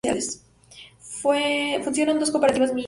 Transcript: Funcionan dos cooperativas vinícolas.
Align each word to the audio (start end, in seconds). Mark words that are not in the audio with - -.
Funcionan 1.21 2.17
dos 2.17 2.31
cooperativas 2.31 2.69
vinícolas. 2.71 2.79